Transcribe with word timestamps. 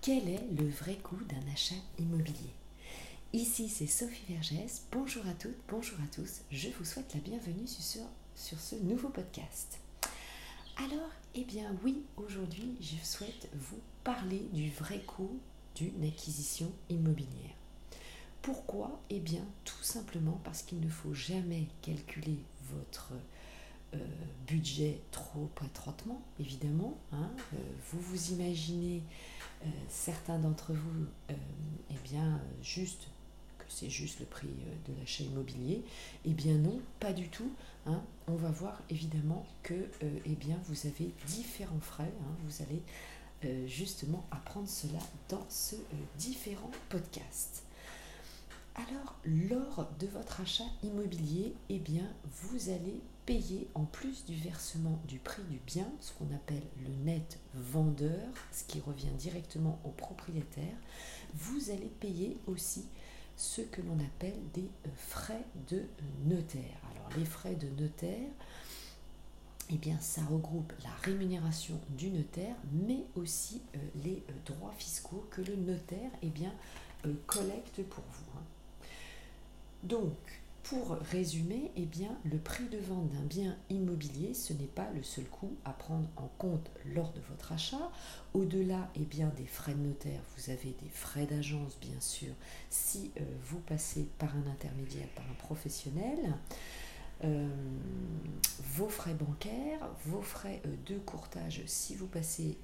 quel 0.00 0.28
est 0.28 0.46
le 0.58 0.66
vrai 0.68 0.96
coût 0.96 1.22
d'un 1.24 1.52
achat 1.52 1.74
immobilier 1.98 2.54
Ici, 3.34 3.68
c'est 3.68 3.86
Sophie 3.86 4.32
Vergès. 4.32 4.86
Bonjour 4.90 5.26
à 5.26 5.34
toutes, 5.34 5.58
bonjour 5.68 5.98
à 6.00 6.06
tous. 6.14 6.40
Je 6.50 6.68
vous 6.70 6.86
souhaite 6.86 7.12
la 7.14 7.20
bienvenue 7.20 7.66
sur, 7.66 8.06
ce 8.34 8.76
nouveau 8.76 9.10
podcast. 9.10 9.78
Alors, 10.78 11.10
eh 11.34 11.44
bien 11.44 11.76
oui, 11.84 12.02
aujourd'hui, 12.16 12.76
je 12.80 12.96
souhaite 13.04 13.50
vous 13.52 13.78
parler 14.02 14.48
du 14.54 14.70
vrai 14.70 15.00
coût 15.00 15.38
d'une 15.76 16.02
acquisition 16.04 16.72
immobilière. 16.88 17.54
Pourquoi 18.40 19.02
Eh 19.10 19.20
bien, 19.20 19.44
tout 19.66 19.82
simplement 19.82 20.40
parce 20.44 20.62
qu'il 20.62 20.80
ne 20.80 20.88
faut 20.88 21.12
jamais 21.12 21.66
calculer 21.82 22.38
votre 22.72 23.12
euh, 23.92 23.98
budget 24.46 25.00
trop 25.10 25.50
étroitement, 25.64 26.22
évidemment. 26.38 26.96
Hein. 27.12 27.28
Euh, 27.54 27.56
vous 27.90 28.00
vous 28.00 28.32
imaginez, 28.32 29.02
euh, 29.62 29.68
certains 29.88 30.38
d'entre 30.38 30.72
vous, 30.72 31.06
eh 31.28 31.98
bien, 32.04 32.40
juste 32.62 33.08
que 33.58 33.64
c'est 33.68 33.90
juste 33.90 34.20
le 34.20 34.26
prix 34.26 34.48
de 34.86 34.98
l'achat 34.98 35.24
immobilier. 35.24 35.84
Eh 36.24 36.32
bien 36.32 36.54
non, 36.54 36.80
pas 36.98 37.12
du 37.12 37.28
tout. 37.28 37.50
Hein. 37.86 38.02
On 38.26 38.34
va 38.34 38.50
voir 38.50 38.82
évidemment 38.88 39.46
que 39.62 39.88
eh 40.02 40.34
bien, 40.34 40.58
vous 40.64 40.86
avez 40.86 41.12
différents 41.26 41.80
frais. 41.80 42.12
Hein. 42.22 42.36
Vous 42.44 42.62
allez 42.62 43.68
justement 43.68 44.24
apprendre 44.30 44.68
cela 44.68 44.98
dans 45.28 45.44
ce 45.48 45.76
différent 46.18 46.70
podcast. 46.88 47.64
Alors, 48.76 49.16
lors 49.24 49.88
de 49.98 50.06
votre 50.06 50.40
achat 50.40 50.64
immobilier, 50.82 51.54
eh 51.68 51.78
bien, 51.78 52.04
vous 52.42 52.70
allez 52.70 53.00
payer 53.30 53.68
en 53.76 53.84
plus 53.84 54.24
du 54.24 54.34
versement 54.34 55.00
du 55.06 55.20
prix 55.20 55.44
du 55.44 55.60
bien, 55.64 55.86
ce 56.00 56.12
qu'on 56.14 56.34
appelle 56.34 56.64
le 56.82 56.92
net 57.04 57.38
vendeur, 57.54 58.26
ce 58.50 58.64
qui 58.64 58.80
revient 58.80 59.12
directement 59.16 59.78
au 59.84 59.90
propriétaire, 59.90 60.74
vous 61.34 61.70
allez 61.70 61.92
payer 62.00 62.36
aussi 62.48 62.86
ce 63.36 63.60
que 63.60 63.82
l'on 63.82 64.00
appelle 64.00 64.40
des 64.52 64.64
euh, 64.64 64.88
frais 64.96 65.44
de 65.68 65.84
notaire. 66.24 66.80
Alors, 66.90 67.08
les 67.16 67.24
frais 67.24 67.54
de 67.54 67.68
notaire, 67.80 68.30
eh 69.72 69.76
bien, 69.76 70.00
ça 70.00 70.22
regroupe 70.24 70.72
la 70.82 70.90
rémunération 71.04 71.80
du 71.90 72.10
notaire, 72.10 72.56
mais 72.72 73.04
aussi 73.14 73.62
euh, 73.76 73.78
les 74.02 74.24
euh, 74.28 74.32
droits 74.44 74.74
fiscaux 74.76 75.24
que 75.30 75.42
le 75.42 75.54
notaire 75.54 76.10
eh 76.22 76.30
bien, 76.30 76.52
collecte 77.28 77.80
pour 77.84 78.02
vous. 78.10 78.38
Hein. 78.38 78.42
Donc, 79.84 80.16
pour 80.62 80.90
résumer, 81.10 81.72
eh 81.76 81.86
bien, 81.86 82.16
le 82.24 82.38
prix 82.38 82.68
de 82.68 82.78
vente 82.78 83.08
d'un 83.08 83.22
bien 83.22 83.56
immobilier, 83.70 84.34
ce 84.34 84.52
n'est 84.52 84.66
pas 84.66 84.88
le 84.94 85.02
seul 85.02 85.24
coût 85.24 85.56
à 85.64 85.70
prendre 85.70 86.08
en 86.16 86.28
compte 86.38 86.70
lors 86.94 87.12
de 87.12 87.20
votre 87.30 87.52
achat. 87.52 87.90
Au-delà 88.34 88.90
eh 88.94 89.04
bien, 89.04 89.32
des 89.36 89.46
frais 89.46 89.74
de 89.74 89.80
notaire, 89.80 90.20
vous 90.36 90.50
avez 90.50 90.76
des 90.82 90.88
frais 90.88 91.26
d'agence, 91.26 91.78
bien 91.80 92.00
sûr, 92.00 92.32
si 92.68 93.10
euh, 93.20 93.24
vous 93.44 93.60
passez 93.60 94.08
par 94.18 94.36
un 94.36 94.50
intermédiaire, 94.50 95.08
par 95.16 95.24
un 95.24 95.34
professionnel. 95.34 96.34
Euh, 97.22 97.48
vos 98.76 98.88
frais 98.88 99.12
bancaires, 99.12 99.86
vos 100.06 100.22
frais 100.22 100.62
euh, 100.64 100.74
de 100.86 100.98
courtage 100.98 101.62
si 101.66 101.94
vous 101.94 102.06
passez 102.06 102.56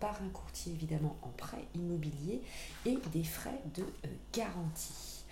par 0.00 0.20
un 0.22 0.28
courtier 0.30 0.72
évidemment 0.72 1.16
en 1.22 1.28
prêt 1.28 1.64
immobilier 1.76 2.42
et 2.86 2.98
des 3.12 3.22
frais 3.22 3.62
de 3.76 3.84
garantie. 4.32 5.24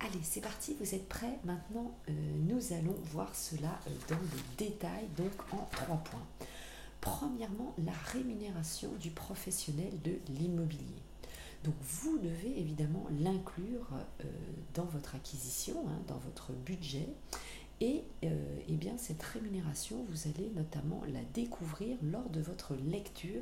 Allez, 0.00 0.20
c'est 0.22 0.40
parti, 0.40 0.76
vous 0.78 0.94
êtes 0.94 1.08
prêts 1.08 1.38
Maintenant, 1.44 1.92
euh, 2.08 2.12
nous 2.46 2.72
allons 2.72 2.94
voir 3.06 3.34
cela 3.34 3.80
euh, 3.86 3.90
dans 4.08 4.20
le 4.20 4.56
détail, 4.56 5.08
donc 5.16 5.32
en 5.52 5.66
trois 5.72 5.96
points. 5.96 6.26
Premièrement, 7.00 7.74
la 7.84 7.92
rémunération 8.12 8.90
du 9.00 9.10
professionnel 9.10 9.92
de 10.04 10.12
l'immobilier. 10.28 11.02
Donc 11.64 11.74
vous 11.82 12.18
devez 12.18 12.60
évidemment 12.60 13.06
l'inclure 13.20 13.88
euh, 14.20 14.24
dans 14.74 14.84
votre 14.84 15.16
acquisition, 15.16 15.74
hein, 15.88 16.00
dans 16.06 16.18
votre 16.18 16.52
budget. 16.52 17.08
Et 17.80 18.02
eh 18.22 18.74
bien, 18.74 18.94
cette 18.98 19.22
rémunération, 19.22 20.04
vous 20.10 20.28
allez 20.28 20.50
notamment 20.56 21.00
la 21.12 21.20
découvrir 21.32 21.96
lors 22.02 22.28
de 22.28 22.40
votre 22.40 22.74
lecture 22.74 23.40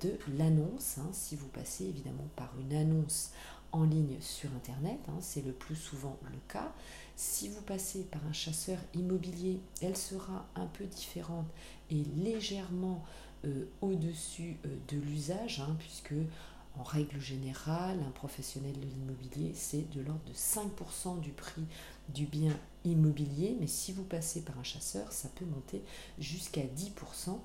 de 0.00 0.18
l'annonce. 0.38 0.96
Hein, 0.96 1.10
si 1.12 1.36
vous 1.36 1.48
passez 1.48 1.84
évidemment 1.84 2.26
par 2.34 2.50
une 2.58 2.74
annonce 2.74 3.32
en 3.74 3.82
ligne 3.82 4.16
sur 4.20 4.48
Internet, 4.54 5.00
hein, 5.08 5.18
c'est 5.20 5.44
le 5.44 5.52
plus 5.52 5.74
souvent 5.74 6.16
le 6.30 6.38
cas. 6.48 6.72
Si 7.16 7.48
vous 7.48 7.60
passez 7.60 8.04
par 8.04 8.24
un 8.26 8.32
chasseur 8.32 8.78
immobilier, 8.94 9.60
elle 9.82 9.96
sera 9.96 10.46
un 10.54 10.66
peu 10.66 10.84
différente 10.84 11.48
et 11.90 12.04
légèrement 12.16 13.04
euh, 13.44 13.66
au-dessus 13.80 14.58
euh, 14.64 14.76
de 14.88 14.96
l'usage, 14.96 15.60
hein, 15.60 15.74
puisque 15.80 16.14
en 16.78 16.84
règle 16.84 17.20
générale, 17.20 17.98
un 18.06 18.10
professionnel 18.12 18.74
de 18.74 18.86
l'immobilier, 18.86 19.52
c'est 19.54 19.90
de 19.90 20.00
l'ordre 20.00 20.24
de 20.26 20.32
5% 20.32 21.20
du 21.20 21.30
prix 21.30 21.64
du 22.08 22.26
bien 22.26 22.56
immobilier, 22.84 23.56
mais 23.58 23.66
si 23.66 23.92
vous 23.92 24.04
passez 24.04 24.42
par 24.42 24.56
un 24.58 24.64
chasseur, 24.64 25.10
ça 25.10 25.28
peut 25.34 25.44
monter 25.46 25.82
jusqu'à 26.18 26.62
10%. 26.62 27.38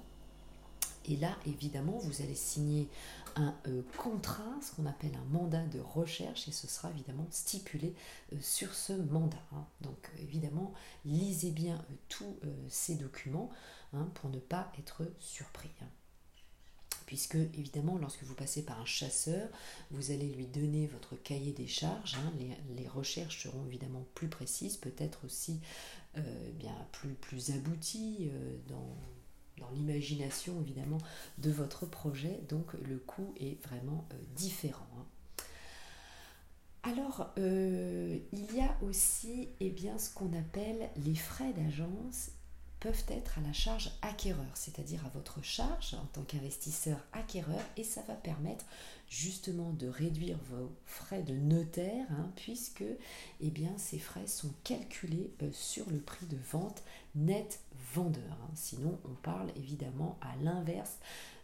Et 1.09 1.15
là, 1.15 1.35
évidemment, 1.47 1.97
vous 1.97 2.21
allez 2.21 2.35
signer 2.35 2.87
un 3.35 3.55
euh, 3.67 3.81
contrat, 3.97 4.55
ce 4.61 4.75
qu'on 4.75 4.85
appelle 4.85 5.15
un 5.15 5.33
mandat 5.33 5.65
de 5.65 5.79
recherche, 5.79 6.47
et 6.47 6.51
ce 6.51 6.67
sera 6.67 6.91
évidemment 6.91 7.25
stipulé 7.31 7.95
euh, 8.31 8.37
sur 8.41 8.75
ce 8.75 8.93
mandat. 8.93 9.41
Hein. 9.53 9.65
Donc, 9.81 10.11
évidemment, 10.19 10.71
lisez 11.05 11.49
bien 11.49 11.75
euh, 11.75 11.95
tous 12.09 12.35
ces 12.69 12.95
documents 12.95 13.49
hein, 13.93 14.07
pour 14.13 14.29
ne 14.29 14.37
pas 14.37 14.71
être 14.77 15.03
surpris. 15.19 15.71
Hein. 15.81 15.87
Puisque, 17.07 17.35
évidemment, 17.35 17.97
lorsque 17.97 18.21
vous 18.21 18.35
passez 18.35 18.61
par 18.61 18.79
un 18.79 18.85
chasseur, 18.85 19.49
vous 19.89 20.11
allez 20.11 20.29
lui 20.29 20.45
donner 20.45 20.85
votre 20.85 21.15
cahier 21.15 21.53
des 21.53 21.65
charges. 21.65 22.17
Les, 22.37 22.55
les, 22.75 22.87
recherches 22.87 23.43
seront 23.43 23.65
évidemment 23.65 24.05
plus 24.13 24.27
précises, 24.27 24.77
peut-être 24.77 25.25
aussi 25.25 25.59
bien 26.59 26.75
plus, 26.91 27.13
plus 27.15 27.49
abouties 27.49 28.29
dans 28.67 28.95
dans 29.59 29.69
l'imagination 29.71 30.59
évidemment 30.61 30.99
de 31.37 31.51
votre 31.51 31.85
projet, 31.85 32.39
donc 32.49 32.73
le 32.73 32.97
coût 32.97 33.33
est 33.39 33.61
vraiment 33.63 34.07
euh, 34.13 34.17
différent. 34.35 34.87
Hein. 34.97 35.05
Alors, 36.83 37.33
euh, 37.37 38.17
il 38.31 38.55
y 38.55 38.61
a 38.61 38.75
aussi 38.81 39.49
eh 39.59 39.69
bien, 39.69 39.97
ce 39.97 40.13
qu'on 40.13 40.31
appelle 40.33 40.89
les 41.05 41.15
frais 41.15 41.51
d'agence 41.53 42.31
peuvent 42.79 43.05
être 43.09 43.37
à 43.37 43.41
la 43.41 43.53
charge 43.53 43.91
acquéreur, 44.01 44.49
c'est-à-dire 44.53 45.05
à 45.05 45.09
votre 45.09 45.43
charge 45.43 45.95
en 45.95 46.05
tant 46.13 46.21
qu'investisseur 46.21 46.97
acquéreur, 47.11 47.61
et 47.77 47.83
ça 47.83 48.01
va 48.07 48.13
permettre 48.13 48.65
justement 49.09 49.71
de 49.73 49.87
réduire 49.87 50.37
vos 50.49 50.71
frais 50.85 51.23
de 51.23 51.33
notaire, 51.33 52.05
hein, 52.11 52.31
puisque 52.35 52.83
eh 53.41 53.49
bien, 53.49 53.71
ces 53.77 53.99
frais 53.99 54.27
sont 54.27 54.53
calculés 54.63 55.33
euh, 55.41 55.49
sur 55.51 55.89
le 55.89 55.99
prix 55.99 56.27
de 56.27 56.37
vente 56.51 56.83
net 57.15 57.59
vendeur. 57.93 58.37
Hein. 58.43 58.51
Sinon, 58.55 58.99
on 59.05 59.15
parle 59.15 59.49
évidemment 59.55 60.17
à 60.21 60.35
l'inverse 60.43 60.97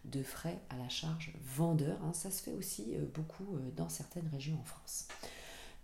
de 0.05 0.21
frais 0.21 0.59
à 0.69 0.77
la 0.77 0.89
charge 0.89 1.33
vendeur. 1.43 1.97
Hein. 2.03 2.13
Ça 2.13 2.31
se 2.31 2.43
fait 2.43 2.53
aussi 2.53 2.95
euh, 2.95 3.05
beaucoup 3.13 3.55
euh, 3.55 3.71
dans 3.75 3.89
certaines 3.89 4.27
régions 4.27 4.59
en 4.59 4.63
France. 4.63 5.07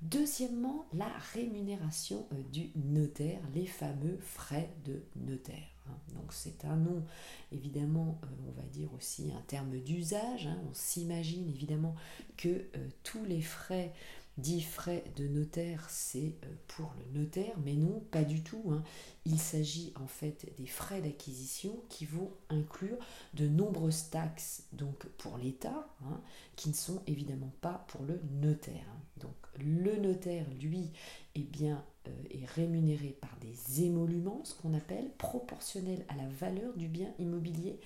Deuxièmement, 0.02 0.86
la 0.94 1.10
rémunération 1.34 2.26
euh, 2.34 2.42
du 2.52 2.72
notaire, 2.76 3.40
les 3.54 3.68
fameux 3.68 4.18
frais 4.20 4.70
de 4.86 5.04
notaire. 5.16 5.68
Hein. 5.88 5.96
Donc 6.16 6.34
c'est 6.34 6.66
un 6.66 6.76
nom, 6.76 7.04
évidemment, 7.52 8.20
on 8.48 8.52
va 8.60 8.68
dire 8.68 8.94
aussi 8.96 9.32
un 9.38 9.42
terme 9.42 9.78
d'usage. 9.80 10.50
On 10.70 10.74
s'imagine 10.74 11.48
évidemment 11.48 11.96
que 12.38 12.66
tous 13.04 13.24
les 13.26 13.42
frais 13.42 13.94
Dix 14.38 14.62
frais 14.62 15.04
de 15.18 15.28
notaire, 15.28 15.86
c'est 15.90 16.36
euh, 16.46 16.48
pour 16.68 16.94
le 16.98 17.20
notaire, 17.20 17.54
mais 17.66 17.74
non, 17.74 18.02
pas 18.12 18.24
du 18.24 18.42
tout. 18.42 18.64
Hein. 18.72 18.82
Il 19.26 19.38
s'agit 19.38 19.94
en 20.02 20.08
fait 20.08 20.54
des 20.58 20.68
frais 20.68 21.02
d'acquisition 21.02 21.84
qui 21.90 22.06
vont 22.06 22.32
inclure 22.50 22.98
de 23.34 23.48
nombreuses 23.48 24.10
taxes 24.10 24.64
donc 24.72 25.06
pour 25.18 25.38
l'État, 25.38 25.88
hein, 26.06 26.22
qui 26.56 26.70
ne 26.70 26.74
sont 26.74 27.02
évidemment 27.08 27.52
pas 27.60 27.86
pour 27.90 28.04
le 28.04 28.22
notaire. 28.42 28.86
Hein. 28.90 29.02
Donc 29.20 29.36
le 29.60 29.98
notaire, 29.98 30.46
lui, 30.62 30.92
eh 31.36 31.44
bien, 31.44 31.84
euh, 32.08 32.12
est 32.32 32.46
rémunéré 32.46 33.18
par 33.20 33.38
des 33.42 33.84
émoluments, 33.84 34.42
ce 34.46 34.56
qu'on 34.56 34.74
appelle 34.74 35.12
proportionnels 35.18 36.06
à 36.08 36.16
la 36.16 36.28
valeur 36.30 36.74
du 36.76 36.88
bien 36.88 37.14
immobilier 37.20 37.80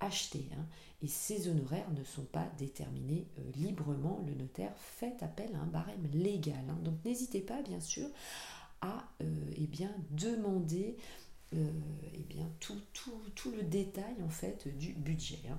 acheté. 0.00 0.48
Hein. 0.52 0.64
et 1.02 1.08
ces 1.08 1.48
honoraires 1.48 1.90
ne 1.90 2.04
sont 2.04 2.24
pas 2.24 2.46
déterminés 2.58 3.26
euh, 3.38 3.42
librement. 3.56 4.22
Le 4.26 4.34
notaire 4.34 4.74
fait 4.76 5.22
appel 5.22 5.54
à 5.54 5.58
un 5.58 5.66
barème 5.66 6.08
légal. 6.12 6.64
Hein. 6.68 6.78
donc 6.82 6.94
n'hésitez 7.04 7.40
pas, 7.40 7.62
bien 7.62 7.80
sûr, 7.80 8.08
à 8.80 9.04
euh, 9.22 9.50
eh 9.56 9.66
bien, 9.66 9.90
demander 10.10 10.96
euh, 11.54 11.70
eh 12.14 12.22
bien, 12.22 12.48
tout, 12.60 12.80
tout, 13.34 13.50
le 13.52 13.62
détail 13.62 14.16
en 14.24 14.30
fait 14.30 14.76
du 14.76 14.92
budget. 14.92 15.40
Hein. 15.50 15.58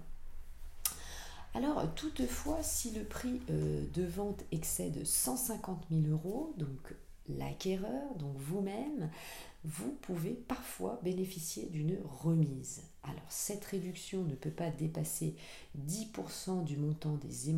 Alors, 1.54 1.94
toutefois, 1.96 2.62
si 2.64 2.92
le 2.92 3.06
prix 3.06 3.40
de 3.48 4.04
vente 4.04 4.44
excède 4.52 5.06
150 5.06 5.86
000 5.90 6.08
euros, 6.12 6.54
donc 6.58 6.94
l'acquéreur, 7.30 8.14
donc 8.16 8.36
vous-même, 8.38 9.10
vous 9.64 9.92
pouvez 10.02 10.34
parfois 10.34 11.00
bénéficier 11.04 11.68
d'une 11.68 11.98
remise. 12.04 12.84
Alors 13.04 13.26
cette 13.30 13.66
réduction 13.66 14.24
ne 14.24 14.36
peut 14.36 14.52
pas 14.52 14.70
dépasser 14.70 15.36
10% 15.88 16.64
du 16.64 16.78
montant 16.78 17.16
des 17.16 17.50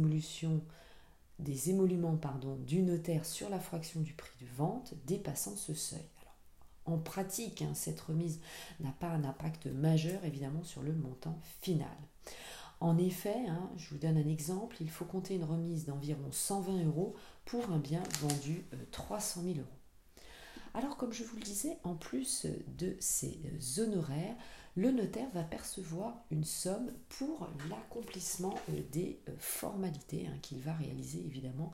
des 1.40 1.70
émoluments 1.70 2.18
pardon, 2.18 2.56
du 2.56 2.82
notaire 2.82 3.26
sur 3.26 3.50
la 3.50 3.60
fraction 3.60 4.02
du 4.02 4.14
prix 4.14 4.36
de 4.42 4.48
vente 4.58 4.94
dépassant 5.06 5.56
ce 5.56 5.74
seuil. 5.74 6.06
Alors, 6.22 6.96
en 6.96 6.98
pratique, 6.98 7.62
hein, 7.62 7.74
cette 7.74 8.02
remise 8.02 8.40
n'a 8.80 8.92
pas 8.92 9.10
un 9.10 9.24
impact 9.24 9.68
majeur 9.68 10.24
évidemment 10.26 10.64
sur 10.64 10.82
le 10.82 10.94
montant 10.94 11.38
final. 11.62 11.88
En 12.80 12.98
effet, 12.98 13.48
hein, 13.48 13.70
je 13.78 13.90
vous 13.90 13.98
donne 13.98 14.18
un 14.18 14.28
exemple, 14.28 14.78
il 14.82 14.90
faut 14.90 15.06
compter 15.06 15.36
une 15.36 15.44
remise 15.44 15.86
d'environ 15.86 16.32
120 16.32 16.86
euros 16.86 17.16
pour 17.46 17.72
un 17.72 17.80
bien 17.80 18.04
vendu 18.22 18.66
300 18.92 19.42
euh, 19.42 19.44
000 19.44 19.56
euros. 19.60 19.68
Alors 20.76 20.96
comme 20.96 21.12
je 21.12 21.24
vous 21.24 21.38
le 21.38 21.42
disais, 21.42 21.80
en 21.84 21.96
plus 21.96 22.46
de 22.78 22.96
ces 23.00 23.40
euh, 23.46 23.84
honoraires, 23.84 24.36
le 24.76 24.92
notaire 24.92 25.30
va 25.34 25.42
percevoir 25.42 26.18
une 26.30 26.44
somme 26.44 26.92
pour 27.10 27.50
l'accomplissement 27.72 28.54
euh, 28.70 28.82
des 28.92 29.20
formalités 29.40 30.28
hein, 30.28 30.38
qu'il 30.44 30.62
va 30.62 30.74
réaliser 30.74 31.26
évidemment 31.26 31.72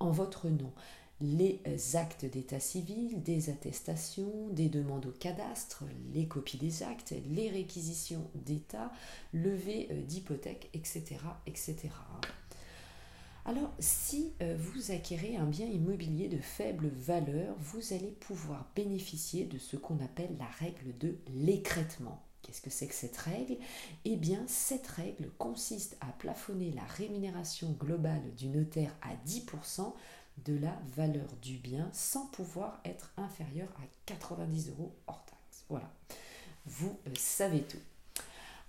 en 0.00 0.10
votre 0.10 0.48
nom 0.48 0.72
les 1.20 1.60
actes 1.94 2.26
d'état 2.26 2.60
civil, 2.60 3.22
des 3.22 3.48
attestations, 3.48 4.48
des 4.50 4.68
demandes 4.68 5.06
au 5.06 5.12
cadastre, 5.12 5.84
les 6.12 6.26
copies 6.26 6.58
des 6.58 6.82
actes, 6.82 7.14
les 7.30 7.48
réquisitions 7.48 8.30
d'état, 8.34 8.92
levée 9.32 9.88
euh, 9.90 10.02
d'hypothèque, 10.02 10.68
etc.. 10.74 11.16
Alors, 13.46 13.72
si 13.78 14.32
euh, 14.42 14.56
vous 14.58 14.90
acquérez 14.90 15.36
un 15.36 15.46
bien 15.46 15.66
immobilier 15.66 16.28
de 16.28 16.38
faible 16.38 16.88
valeur, 16.88 17.54
vous 17.60 17.92
allez 17.92 18.10
pouvoir 18.10 18.66
bénéficier 18.74 19.44
de 19.44 19.56
ce 19.56 19.76
qu'on 19.76 20.00
appelle 20.04 20.36
la 20.38 20.48
règle 20.58 20.98
de 20.98 21.16
l'écrètement. 21.28 22.22
Qu'est-ce 22.42 22.60
que 22.60 22.70
c'est 22.70 22.88
que 22.88 22.94
cette 22.94 23.16
règle? 23.16 23.56
Eh 24.04 24.16
bien, 24.16 24.42
cette 24.46 24.86
règle 24.86 25.30
consiste 25.38 25.96
à 26.00 26.06
plafonner 26.06 26.72
la 26.72 26.84
rémunération 26.84 27.72
globale 27.72 28.34
du 28.36 28.48
notaire 28.48 28.94
à 29.02 29.14
10% 29.28 29.94
de 30.44 30.56
la 30.58 30.78
valeur 30.94 31.28
du 31.42 31.56
bien 31.56 31.88
sans 31.92 32.26
pouvoir 32.26 32.80
être 32.84 33.12
inférieur 33.16 33.68
à 33.78 33.86
90 34.06 34.70
euros 34.70 34.94
hors 35.06 35.24
taxe. 35.24 35.64
Voilà, 35.68 35.90
vous 36.66 36.98
euh, 37.06 37.10
savez 37.16 37.62
tout. 37.62 37.78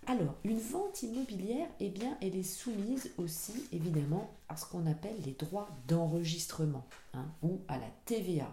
Alors, 0.09 0.35
une 0.45 0.59
vente 0.59 1.03
immobilière, 1.03 1.67
eh 1.81 1.89
bien, 1.89 2.17
elle 2.21 2.37
est 2.37 2.43
soumise 2.43 3.11
aussi, 3.17 3.67
évidemment, 3.73 4.33
à 4.47 4.55
ce 4.55 4.65
qu'on 4.65 4.85
appelle 4.85 5.19
les 5.25 5.33
droits 5.33 5.67
d'enregistrement 5.87 6.87
hein, 7.13 7.25
ou 7.41 7.59
à 7.67 7.77
la 7.77 7.89
TVA. 8.05 8.47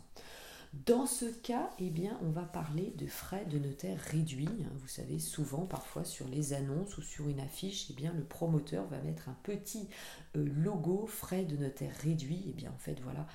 Dans 0.86 1.04
ce 1.04 1.26
cas, 1.26 1.68
eh 1.78 1.90
bien, 1.90 2.18
on 2.22 2.30
va 2.30 2.44
parler 2.44 2.94
de 2.96 3.06
frais 3.06 3.44
de 3.44 3.58
notaire 3.58 3.98
réduits. 4.10 4.48
Vous 4.76 4.88
savez, 4.88 5.18
souvent, 5.18 5.66
parfois 5.66 6.02
sur 6.02 6.26
les 6.28 6.54
annonces 6.54 6.96
ou 6.96 7.02
sur 7.02 7.28
une 7.28 7.40
affiche, 7.40 7.88
eh 7.90 7.92
bien, 7.92 8.14
le 8.14 8.24
promoteur 8.24 8.86
va 8.86 8.98
mettre 9.02 9.28
un 9.28 9.36
petit 9.42 9.86
euh, 10.34 10.46
logo 10.56 11.06
frais 11.06 11.44
de 11.44 11.58
notaire 11.58 11.94
réduits. 12.02 12.44
Eh 12.48 12.52
bien, 12.52 12.70
en 12.70 12.78
fait, 12.78 12.98
voilà, 13.00 13.26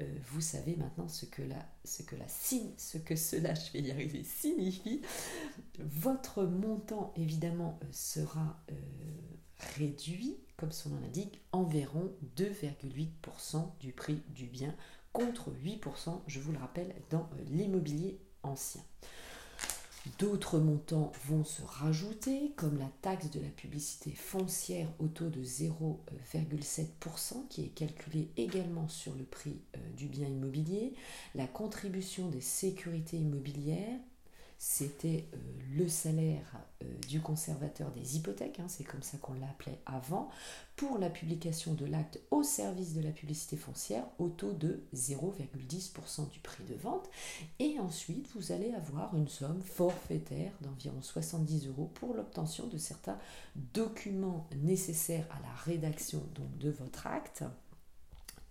euh, 0.00 0.04
vous 0.30 0.40
savez 0.40 0.74
maintenant 0.76 1.06
ce 1.06 1.26
que, 1.26 1.42
la, 1.42 1.68
ce, 1.84 2.02
que 2.02 2.16
la, 2.16 2.28
ce 2.28 2.96
que 2.96 3.14
cela, 3.14 3.52
je 3.52 3.72
vais 3.72 3.82
y 3.82 3.90
arriver, 3.90 4.24
signifie. 4.24 5.02
Votre 5.78 6.44
montant, 6.44 7.12
évidemment, 7.14 7.78
euh, 7.82 7.86
sera 7.92 8.58
réduit, 9.76 10.38
comme 10.56 10.72
son 10.72 10.90
nom 10.90 11.00
l'indique, 11.00 11.40
environ 11.52 12.12
2,8% 12.36 13.78
du 13.80 13.92
prix 13.92 14.22
du 14.28 14.46
bien 14.46 14.74
contre 15.12 15.50
8%, 15.50 16.20
je 16.26 16.40
vous 16.40 16.52
le 16.52 16.58
rappelle, 16.58 16.94
dans 17.10 17.28
euh, 17.38 17.44
l'immobilier 17.50 18.18
ancien. 18.42 18.82
D'autres 20.18 20.58
montants 20.58 21.10
vont 21.24 21.42
se 21.42 21.62
rajouter, 21.62 22.52
comme 22.56 22.78
la 22.78 22.90
taxe 23.02 23.30
de 23.30 23.40
la 23.40 23.48
publicité 23.48 24.12
foncière 24.12 24.88
au 24.98 25.08
taux 25.08 25.30
de 25.30 25.42
0,7%, 25.42 27.48
qui 27.48 27.64
est 27.64 27.74
calculée 27.74 28.30
également 28.36 28.88
sur 28.88 29.14
le 29.14 29.24
prix 29.24 29.62
euh, 29.76 29.80
du 29.96 30.06
bien 30.06 30.28
immobilier, 30.28 30.94
la 31.34 31.46
contribution 31.46 32.28
des 32.28 32.40
sécurités 32.40 33.16
immobilières, 33.16 33.98
c'était 34.58 35.28
euh, 35.34 35.36
le 35.76 35.88
salaire 35.88 36.56
euh, 36.82 36.86
du 37.08 37.20
conservateur 37.20 37.90
des 37.90 38.16
hypothèques, 38.16 38.58
hein, 38.60 38.66
c'est 38.68 38.84
comme 38.84 39.02
ça 39.02 39.18
qu'on 39.18 39.34
l'appelait 39.34 39.78
avant, 39.84 40.30
pour 40.76 40.98
la 40.98 41.10
publication 41.10 41.74
de 41.74 41.84
l'acte 41.84 42.20
au 42.30 42.42
service 42.42 42.94
de 42.94 43.02
la 43.02 43.10
publicité 43.10 43.56
foncière 43.56 44.04
au 44.18 44.28
taux 44.28 44.52
de 44.52 44.82
0,10% 44.94 46.28
du 46.30 46.40
prix 46.40 46.64
de 46.64 46.74
vente. 46.74 47.08
Et 47.58 47.78
ensuite, 47.78 48.28
vous 48.34 48.52
allez 48.52 48.72
avoir 48.72 49.14
une 49.14 49.28
somme 49.28 49.62
forfaitaire 49.62 50.52
d'environ 50.62 51.02
70 51.02 51.68
euros 51.68 51.90
pour 51.94 52.14
l'obtention 52.14 52.66
de 52.66 52.78
certains 52.78 53.18
documents 53.74 54.48
nécessaires 54.56 55.26
à 55.30 55.40
la 55.40 55.54
rédaction 55.64 56.22
de 56.60 56.70
votre 56.70 57.06
acte 57.06 57.44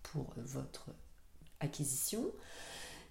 pour 0.03 0.33
votre 0.37 0.89
acquisition 1.59 2.31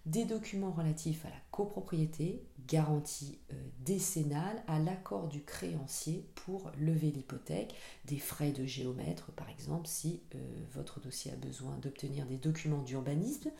des 0.06 0.24
documents 0.26 0.72
relatifs 0.72 1.24
à 1.24 1.30
la 1.30 1.40
copropriété, 1.50 2.44
garantie 2.66 3.38
euh, 3.52 3.54
décennale, 3.80 4.62
à 4.66 4.78
l'accord 4.78 5.28
du 5.28 5.42
créancier 5.42 6.26
pour 6.34 6.70
lever 6.78 7.10
l'hypothèque, 7.10 7.74
des 8.04 8.18
frais 8.18 8.52
de 8.52 8.66
géomètre 8.66 9.32
par 9.32 9.48
exemple 9.48 9.86
si 9.86 10.22
euh, 10.34 10.38
votre 10.74 11.00
dossier 11.00 11.32
a 11.32 11.36
besoin 11.36 11.76
d'obtenir 11.78 12.26
des 12.26 12.36
documents 12.36 12.82
d'urbanisme, 12.82 13.50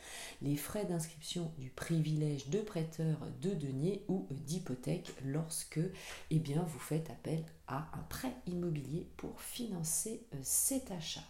les 0.41 0.55
frais 0.55 0.85
d'inscription 0.85 1.51
du 1.57 1.69
privilège 1.69 2.49
de 2.49 2.59
prêteur 2.59 3.17
de 3.41 3.51
deniers 3.51 4.03
ou 4.07 4.27
d'hypothèque 4.31 5.13
lorsque 5.23 5.79
eh 6.29 6.39
bien, 6.39 6.63
vous 6.63 6.79
faites 6.79 7.09
appel 7.09 7.43
à 7.67 7.89
un 7.93 8.03
prêt 8.09 8.35
immobilier 8.45 9.07
pour 9.17 9.41
financer 9.41 10.25
euh, 10.33 10.37
cet 10.43 10.91
achat. 10.91 11.21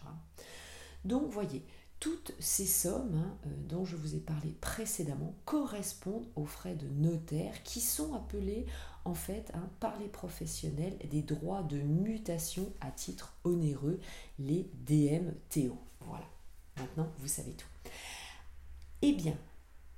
Donc 1.04 1.30
voyez, 1.30 1.62
Toutes 1.98 2.34
ces 2.38 2.66
sommes 2.66 3.14
hein, 3.16 3.36
euh, 3.46 3.50
dont 3.68 3.84
je 3.84 3.96
vous 3.96 4.14
ai 4.14 4.18
parlé 4.18 4.54
précédemment 4.60 5.34
correspondent 5.44 6.26
aux 6.36 6.44
frais 6.44 6.74
de 6.74 6.86
notaire 6.88 7.62
qui 7.62 7.80
sont 7.80 8.14
appelés 8.14 8.66
en 9.04 9.14
fait 9.14 9.50
hein, 9.54 9.68
par 9.80 9.98
les 9.98 10.08
professionnels 10.08 10.98
des 11.10 11.22
droits 11.22 11.62
de 11.62 11.78
mutation 11.78 12.70
à 12.80 12.90
titre 12.90 13.32
onéreux, 13.44 13.98
les 14.38 14.68
DMTO. 14.86 15.78
Voilà, 16.00 16.26
maintenant 16.76 17.08
vous 17.18 17.28
savez 17.28 17.52
tout. 17.52 17.66
Eh 19.02 19.12
bien, 19.12 19.36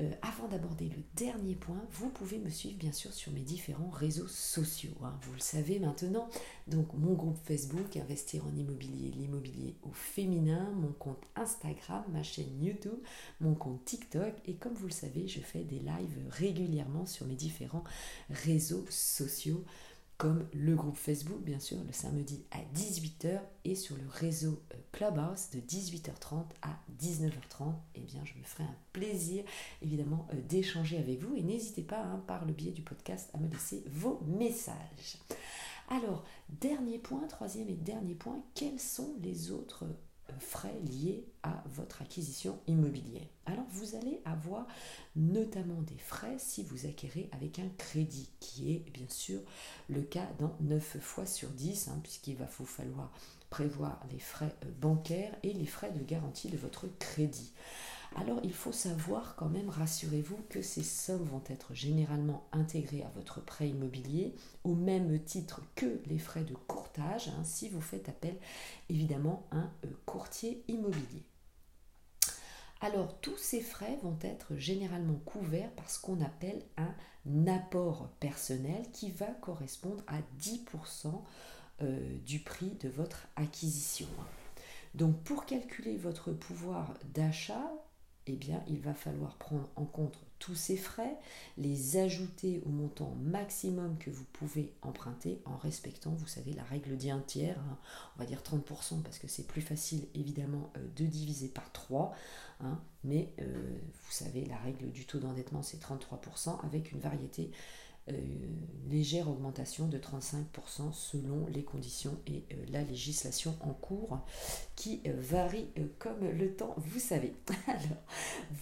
euh, 0.01 0.11
avant 0.23 0.47
d'aborder 0.47 0.89
le 0.89 1.03
dernier 1.17 1.57
point, 1.57 1.83
vous 1.91 2.09
pouvez 2.09 2.39
me 2.39 2.51
suivre 2.51 2.79
bien 2.79 2.93
sûr 2.93 3.13
sur 3.13 3.33
mes 3.33 3.41
différents 3.41 3.91
réseaux 3.91 4.29
sociaux. 4.29 4.95
Hein. 5.03 5.19
vous 5.23 5.33
le 5.33 5.41
savez 5.41 5.81
maintenant. 5.81 6.29
Donc 6.69 6.95
mon 6.95 7.15
groupe 7.15 7.39
Facebook, 7.45 7.97
Investir 7.97 8.45
en 8.47 8.57
immobilier, 8.57 9.11
l'immobilier 9.11 9.75
au 9.83 9.93
féminin, 9.93 10.71
mon 10.77 10.93
compte 10.93 11.23
Instagram, 11.35 12.05
ma 12.13 12.23
chaîne 12.23 12.63
YouTube, 12.63 13.01
mon 13.41 13.55
compte 13.55 13.85
TikTok. 13.85 14.35
Et 14.47 14.55
comme 14.55 14.75
vous 14.75 14.87
le 14.87 14.93
savez, 14.93 15.27
je 15.27 15.41
fais 15.41 15.65
des 15.65 15.81
lives 15.81 16.19
régulièrement 16.31 17.05
sur 17.05 17.27
mes 17.27 17.35
différents 17.35 17.85
réseaux 18.31 18.85
sociaux 18.91 19.65
comme 20.19 20.49
le 20.53 20.75
groupe 20.75 20.97
Facebook, 20.97 21.41
bien 21.43 21.61
sûr, 21.61 21.79
le 21.87 21.93
samedi 21.93 22.45
à 22.51 22.59
18h 22.77 23.39
et 23.65 23.77
sur 23.77 23.97
le 23.97 24.03
réseau 24.09 24.61
euh, 24.75 24.77
Clubhouse 24.91 25.51
de 25.53 25.61
18h30 25.61 26.43
à 26.63 26.77
19h30. 27.01 27.73
Eh 27.95 28.01
bien, 28.01 28.21
je 28.25 28.35
me 28.37 28.43
ferai 28.43 28.65
un 28.65 28.77
plaisir, 28.93 29.45
évidemment, 29.81 30.27
euh, 30.35 30.41
d'échanger 30.49 30.99
avec 30.99 31.23
vous 31.23 31.37
et 31.37 31.43
n'hésitez 31.43 31.83
pas, 31.83 32.03
hein, 32.03 32.21
par 32.27 32.45
le 32.47 32.53
biais 32.53 32.73
du 32.73 32.83
podcast, 32.83 33.31
à 33.33 33.39
me 33.39 33.49
laisser 33.49 33.85
vos 33.87 34.21
messages. 34.27 35.19
Alors, 35.89 36.25
dernier 36.49 36.99
point, 36.99 37.27
troisième 37.29 37.69
et 37.69 37.77
dernier 37.77 38.17
point, 38.17 38.43
quels 38.55 38.81
sont 38.81 39.15
les 39.23 39.53
autres 39.53 39.87
frais 40.39 40.79
liés 40.85 41.25
à 41.43 41.63
votre 41.67 42.03
acquisition 42.03 42.59
immobilière. 42.67 43.27
Alors 43.47 43.65
vous 43.71 43.95
allez 43.95 44.21
avoir 44.25 44.67
notamment 45.17 45.83
des 45.83 45.99
frais 45.99 46.37
si 46.39 46.63
vous 46.63 46.87
acquérez 46.87 47.29
avec 47.33 47.59
un 47.59 47.69
crédit, 47.79 48.29
qui 48.41 48.73
est 48.73 48.91
bien 48.93 49.09
sûr 49.09 49.41
le 49.89 50.03
cas 50.03 50.27
dans 50.39 50.57
9 50.61 50.99
fois 51.01 51.27
sur 51.27 51.49
10, 51.49 51.89
hein, 51.89 52.01
puisqu'il 52.03 52.37
va 52.37 52.47
vous 52.59 52.67
falloir 52.67 53.13
prévoir 53.51 54.01
les 54.13 54.19
frais 54.19 54.55
bancaires 54.81 55.35
et 55.43 55.53
les 55.53 55.67
frais 55.67 55.91
de 55.91 56.05
garantie 56.05 56.49
de 56.49 56.59
votre 56.59 56.87
crédit. 56.99 57.53
Alors 58.17 58.41
il 58.43 58.53
faut 58.53 58.73
savoir 58.73 59.37
quand 59.37 59.49
même, 59.49 59.69
rassurez-vous, 59.69 60.39
que 60.49 60.63
ces 60.63 60.83
sommes 60.83 61.25
vont 61.25 61.43
être 61.49 61.75
généralement 61.75 62.49
intégrées 62.53 63.03
à 63.03 63.11
votre 63.15 63.41
prêt 63.41 63.69
immobilier 63.69 64.35
au 64.65 64.75
même 64.75 65.23
titre 65.23 65.61
que 65.75 66.01
les 66.07 66.19
frais 66.19 66.45
de 66.45 66.55
courtage, 66.55 67.29
hein, 67.29 67.45
si 67.45 67.69
vous 67.69 67.81
faites 67.81 68.09
appel 68.09 68.37
évidemment 68.89 69.47
à 69.51 69.57
un 69.57 69.71
euh, 69.85 69.91
courtier 70.07 70.65
immobilier. 70.69 71.25
Alors 72.81 73.19
tous 73.21 73.37
ces 73.37 73.61
frais 73.61 73.99
vont 74.03 74.19
être 74.23 74.57
généralement 74.57 75.19
couverts 75.25 75.73
par 75.73 75.91
ce 75.91 76.01
qu'on 76.01 76.21
appelle 76.21 76.63
un 76.77 77.47
apport 77.47 78.09
personnel 78.21 78.83
qui 78.93 79.11
va 79.11 79.27
correspondre 79.27 80.03
à 80.07 80.21
10% 80.41 81.13
euh, 81.83 82.19
du 82.25 82.39
prix 82.39 82.71
de 82.81 82.89
votre 82.89 83.27
acquisition. 83.37 84.09
Donc 84.95 85.21
pour 85.23 85.45
calculer 85.45 85.97
votre 85.97 86.33
pouvoir 86.33 86.95
d'achat, 87.13 87.71
eh 88.29 88.37
bien, 88.37 88.63
il 88.69 88.81
va 88.81 88.95
falloir 88.95 89.37
prendre 89.37 89.69
en 89.77 89.85
compte 89.85 90.19
tous 90.39 90.55
ces 90.55 90.77
frais, 90.77 91.17
les 91.57 91.97
ajouter 91.97 92.63
au 92.65 92.69
montant 92.69 93.15
maximum 93.23 93.99
que 93.99 94.11
vous 94.11 94.25
pouvez 94.33 94.73
emprunter 94.83 95.41
en 95.45 95.57
respectant, 95.57 96.11
vous 96.11 96.27
savez, 96.27 96.53
la 96.53 96.63
règle 96.63 96.97
d'un 96.97 97.21
tiers, 97.21 97.59
hein. 97.59 97.79
on 98.17 98.21
va 98.21 98.27
dire 98.27 98.41
30% 98.41 99.03
parce 99.03 99.19
que 99.19 99.27
c'est 99.27 99.47
plus 99.47 99.61
facile 99.61 100.07
évidemment 100.15 100.71
euh, 100.77 100.87
de 100.97 101.07
diviser 101.07 101.49
par 101.49 101.73
3, 101.73 102.15
hein. 102.61 102.81
mais 103.03 103.33
euh, 103.41 103.79
vous 104.05 104.13
savez, 104.13 104.45
la 104.45 104.57
règle 104.59 104.91
du 104.91 105.07
taux 105.07 105.19
d'endettement 105.19 105.63
c'est 105.63 105.83
33% 105.83 106.65
avec 106.65 106.93
une 106.93 107.01
variété 107.01 107.51
légère 108.89 109.29
augmentation 109.29 109.87
de 109.87 109.99
35% 109.99 110.93
selon 110.93 111.47
les 111.49 111.63
conditions 111.63 112.19
et 112.27 112.45
euh, 112.53 112.65
la 112.71 112.83
législation 112.83 113.57
en 113.61 113.73
cours 113.73 114.21
qui 114.77 115.03
euh, 115.07 115.13
varie 115.17 115.69
comme 115.99 116.29
le 116.29 116.55
temps, 116.55 116.75
vous 116.79 116.99
savez. 116.99 117.35
Alors, 117.67 118.03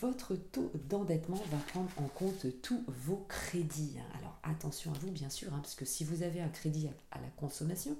votre 0.00 0.34
taux 0.34 0.72
d'endettement 0.88 1.40
va 1.50 1.58
prendre 1.68 1.90
en 1.98 2.08
compte 2.08 2.46
tous 2.62 2.84
vos 2.88 3.24
crédits. 3.28 3.96
Alors, 4.18 4.38
attention 4.42 4.92
à 4.92 4.98
vous, 4.98 5.10
bien 5.10 5.30
sûr, 5.30 5.52
hein, 5.54 5.60
parce 5.62 5.74
que 5.74 5.84
si 5.84 6.04
vous 6.04 6.22
avez 6.22 6.40
un 6.40 6.48
crédit 6.48 6.88
à 7.10 7.20
la 7.20 7.28
consommation, 7.36 7.96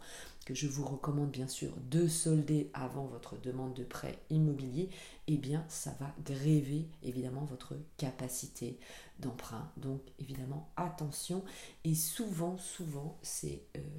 que 0.46 0.54
je 0.54 0.68
vous 0.68 0.84
recommande 0.84 1.30
bien 1.32 1.48
sûr 1.48 1.72
de 1.90 2.06
solder 2.06 2.70
avant 2.72 3.04
votre 3.04 3.36
demande 3.40 3.74
de 3.74 3.82
prêt 3.82 4.20
immobilier, 4.30 4.88
eh 5.26 5.36
bien 5.36 5.64
ça 5.68 5.94
va 5.98 6.14
gréver 6.24 6.86
évidemment 7.02 7.44
votre 7.44 7.74
capacité 7.98 8.78
d'emprunt. 9.18 9.70
Donc 9.76 10.00
évidemment 10.20 10.70
attention 10.76 11.44
et 11.84 11.96
souvent 11.96 12.56
souvent 12.58 13.18
euh, 13.44 13.48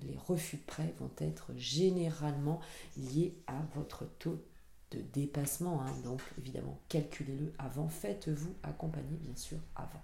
les 0.02 0.18
refus 0.18 0.56
de 0.56 0.62
prêt 0.64 0.96
vont 1.00 1.12
être 1.18 1.52
généralement 1.58 2.62
liés 2.96 3.36
à 3.48 3.62
votre 3.76 4.06
taux 4.18 4.42
de 4.92 5.02
dépassement. 5.14 5.82
Hein. 5.82 5.94
Donc 6.06 6.22
évidemment 6.40 6.80
calculez-le 6.88 7.54
avant, 7.60 7.90
faites-vous 7.90 8.56
accompagner 8.64 9.18
bien 9.18 9.36
sûr 9.36 9.60
avant. 9.76 10.02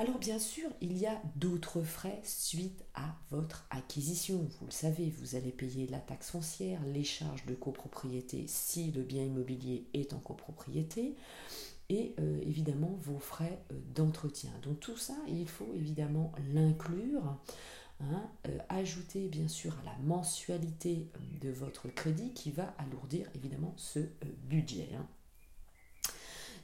Alors 0.00 0.16
bien 0.16 0.38
sûr, 0.38 0.70
il 0.80 0.96
y 0.96 1.04
a 1.04 1.20
d'autres 1.36 1.82
frais 1.82 2.22
suite 2.24 2.86
à 2.94 3.14
votre 3.30 3.66
acquisition. 3.68 4.48
Vous 4.58 4.64
le 4.64 4.72
savez, 4.72 5.12
vous 5.18 5.36
allez 5.36 5.50
payer 5.50 5.86
la 5.88 5.98
taxe 5.98 6.30
foncière, 6.30 6.80
les 6.86 7.04
charges 7.04 7.44
de 7.44 7.54
copropriété 7.54 8.46
si 8.46 8.92
le 8.92 9.02
bien 9.02 9.22
immobilier 9.24 9.84
est 9.92 10.14
en 10.14 10.18
copropriété 10.18 11.16
et 11.90 12.14
euh, 12.18 12.40
évidemment 12.40 12.98
vos 13.02 13.18
frais 13.18 13.62
euh, 13.72 13.74
d'entretien. 13.94 14.52
Donc 14.62 14.80
tout 14.80 14.96
ça, 14.96 15.16
il 15.28 15.46
faut 15.46 15.68
évidemment 15.74 16.32
l'inclure. 16.54 17.36
Hein, 18.00 18.30
euh, 18.48 18.56
ajouter 18.70 19.28
bien 19.28 19.48
sûr 19.48 19.76
à 19.82 19.84
la 19.84 19.98
mensualité 20.02 21.10
de 21.42 21.50
votre 21.50 21.88
crédit 21.88 22.32
qui 22.32 22.50
va 22.50 22.74
alourdir 22.78 23.26
évidemment 23.34 23.74
ce 23.76 24.00
budget. 24.48 24.88
Hein. 24.96 25.06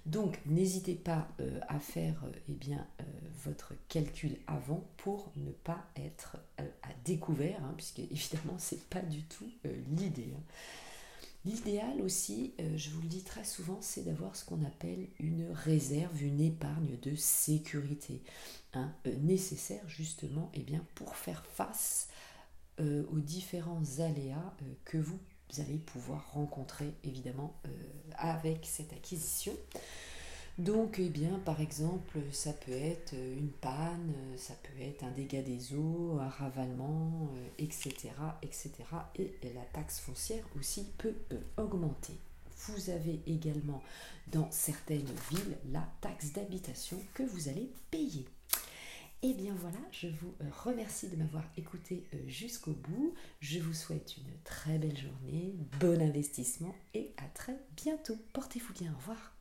Donc 0.07 0.39
n'hésitez 0.47 0.95
pas 0.95 1.29
euh, 1.41 1.59
à 1.67 1.81
faire 1.81 2.23
euh, 2.25 2.31
eh 2.49 2.53
bien, 2.53 2.87
euh, 3.01 3.05
votre 3.45 3.75
calcul 3.89 4.39
avant 4.47 4.89
pour 4.99 5.33
ne 5.35 5.51
pas 5.51 5.85
être 5.97 6.37
à 6.59 6.89
découvert, 7.05 7.63
hein, 7.65 7.75
puisque 7.77 7.99
évidemment 8.11 8.55
c'est 8.59 8.89
pas 8.89 9.03
du 9.03 9.25
tout 9.25 9.51
l'idée. 9.91 10.33
Hein. 10.35 10.43
L'idéal 11.45 12.01
aussi, 12.03 12.55
je 12.75 12.91
vous 12.91 13.03
le 13.03 13.07
dis 13.07 13.23
très 13.23 13.45
souvent, 13.45 13.79
c'est 13.81 14.03
d'avoir 14.03 14.35
ce 14.35 14.45
qu'on 14.45 14.65
appelle 14.65 15.07
une 15.21 15.49
réserve, 15.53 16.21
une 16.25 16.41
épargne 16.41 16.99
de 17.03 17.15
sécurité, 17.15 18.21
hein, 18.75 18.93
nécessaire 19.21 19.89
justement 19.89 20.51
eh 20.55 20.65
pour 20.97 21.15
faire 21.15 21.47
face 21.47 22.09
aux 22.81 23.21
différents 23.21 24.01
aléas 24.01 24.57
que 24.85 24.99
vous 24.99 25.21
vous 25.53 25.61
allez 25.61 25.79
pouvoir 25.79 26.33
rencontrer 26.33 26.93
évidemment 27.05 27.55
euh, 27.67 27.71
avec 28.17 28.65
cette 28.65 28.93
acquisition. 28.93 29.53
Donc, 30.59 30.97
eh 30.99 31.11
bien, 31.11 31.39
par 31.45 31.61
exemple, 31.61 32.19
ça 32.33 32.55
peut 32.55 32.73
être 32.73 33.13
une 33.13 33.51
panne, 33.51 34.15
ça 34.39 34.55
peut 34.63 34.83
être 34.83 35.05
un 35.05 35.11
dégât 35.11 35.43
des 35.43 35.75
eaux, 35.75 36.19
un 36.19 36.31
ravalement, 36.31 37.29
etc., 37.59 37.93
euh, 38.21 38.31
etc. 38.43 38.73
Et 39.17 39.31
la 39.55 39.65
taxe 39.75 40.01
foncière 40.01 40.45
aussi 40.59 40.87
peut 40.97 41.15
augmenter. 41.59 42.15
Vous 42.69 42.89
avez 42.89 43.21
également 43.27 43.83
dans 44.33 44.51
certaines 44.51 45.13
villes 45.31 45.59
la 45.73 45.87
taxe 46.01 46.33
d'habitation 46.33 46.99
que 47.13 47.23
vous 47.23 47.49
allez 47.49 47.71
payer. 47.91 48.27
Et 49.23 49.31
eh 49.31 49.35
bien 49.35 49.55
voilà, 49.59 49.79
je 49.93 50.09
vous 50.09 50.35
euh, 50.41 50.45
remercie 50.63 51.09
de 51.09 51.17
m'avoir 51.17 51.43
écouté 51.57 52.07
euh, 52.15 52.19
jusqu'au 52.27 52.73
bout. 52.73 53.15
Je 53.41 53.59
vous 53.59 53.73
souhaite 53.73 54.17
une 54.19 54.41
très 54.45 54.79
belle 54.79 54.97
journée, 54.97 55.55
bon 55.81 56.01
investissement 56.01 56.75
et 56.95 57.13
à 57.17 57.27
très 57.29 57.57
bientôt. 57.77 58.17
Portez-vous 58.35 58.75
bien, 58.75 58.93
au 58.93 58.97
revoir. 58.99 59.36